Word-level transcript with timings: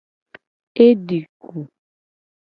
E 0.83 0.87
di 1.07 1.19
ku. 1.41 1.57